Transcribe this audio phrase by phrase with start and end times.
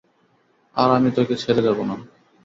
[0.75, 1.95] আর আমি তোকে ছেড়ে যাবো না।